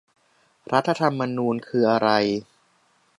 [0.71, 2.09] รัฐธรรมนูญคืออะไร?